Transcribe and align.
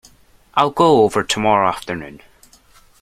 I'll 0.55 0.71
go 0.71 1.03
over 1.03 1.21
tomorrow 1.21 1.69
afternoon. 1.69 2.21